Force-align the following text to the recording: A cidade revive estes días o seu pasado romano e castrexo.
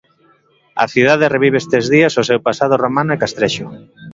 A 0.83 0.85
cidade 0.93 1.31
revive 1.35 1.57
estes 1.63 1.85
días 1.93 2.13
o 2.21 2.27
seu 2.29 2.39
pasado 2.47 2.75
romano 2.85 3.11
e 3.13 3.21
castrexo. 3.23 3.67